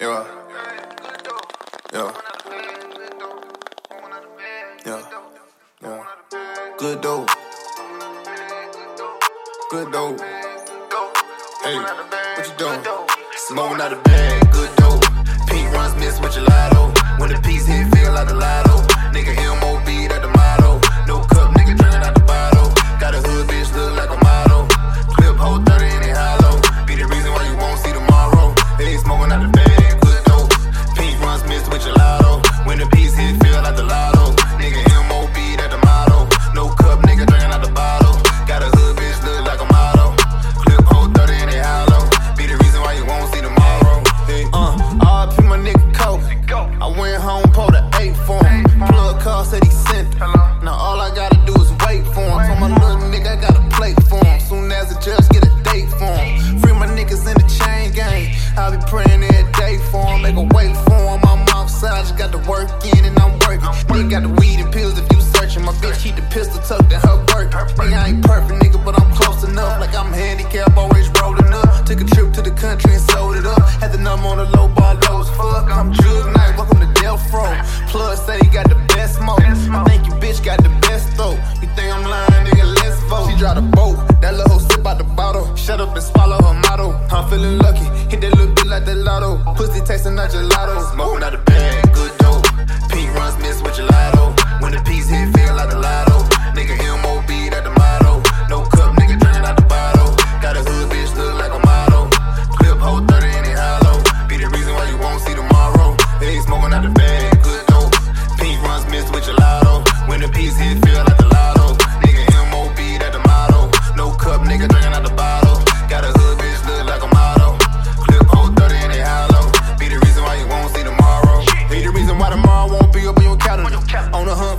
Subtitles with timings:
[0.00, 0.24] Yeah.
[1.92, 2.12] Yeah.
[4.86, 5.02] Yeah.
[5.82, 6.04] Yeah.
[6.78, 7.28] Good dope.
[9.70, 10.20] Good dope.
[11.64, 12.80] Hey, what you doing?
[13.48, 14.52] Smoking out the bag.
[14.52, 15.02] Good dope.
[15.48, 16.94] Pink Runtz miss with gelato.
[17.18, 17.40] When the
[49.28, 50.18] call said he sent it.
[50.64, 52.38] Now all I gotta do is wait for him.
[52.46, 54.40] Told my little nigga I got a plate for him.
[54.40, 56.58] Soon as the judge get a date for him.
[56.60, 58.34] Free my niggas in the chain gang.
[58.56, 60.22] I be praying every day for him.
[60.22, 61.20] Make a wait for him.
[61.30, 63.68] I'm outside, just got to work in and I'm working.
[63.92, 64.57] Nigga got the weed
[83.38, 85.54] Dropped a boat, that little hoe sip out the bottle.
[85.54, 86.90] Shut up and swallow her motto.
[87.14, 89.38] I'm feeling lucky, hit that little bit like the lotto.
[89.54, 90.92] Pussy tasting like gelato.
[90.92, 92.47] Smoking out the bag, good dope.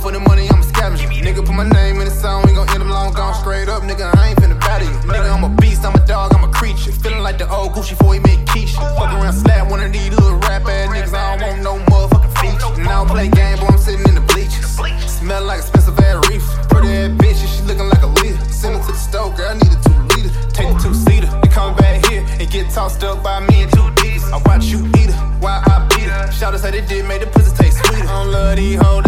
[0.00, 1.08] For the money, I'm a scavenger.
[1.08, 3.82] Nigga, put my name in the song, we gon' end up long gone straight up.
[3.82, 4.94] Nigga, I ain't finna battle you.
[5.10, 6.92] Nigga, I'm a beast, I'm a dog, I'm a creature.
[6.92, 8.78] Feeling like the old Gucci before he met Keyshia.
[8.96, 11.12] Fuck around, slap one of these little rap ass niggas.
[11.12, 12.80] I don't want no motherfucking feature.
[12.80, 14.78] And I don't play game, boy, I'm sitting in the bleachers.
[15.10, 16.46] Smell like expensive ass reefer.
[16.70, 18.38] Pretty ass bitch, and she looking like a leader.
[18.54, 20.30] Send her to the stove, girl, I need a two liter.
[20.54, 23.72] Take the two seater, and come back here and get tossed up by me and
[23.74, 24.22] two D's.
[24.30, 26.30] I watch you eat her, while I beat her.
[26.30, 28.06] Shout out, say they did made the pussy taste sweeter.
[28.06, 29.07] I don't love these hoes,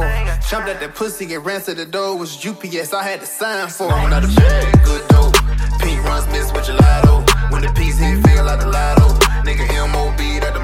[0.00, 0.48] for.
[0.48, 2.16] Jumped at that pussy, get ran to the door.
[2.16, 3.90] Was UPS, I had to sign for.
[3.90, 5.34] Out the bag, good dope.
[5.80, 7.24] Pink Runtz miss with gelato.
[7.50, 9.08] When the piece hit, feel like the lotto.
[9.46, 10.55] Nigga MOB, that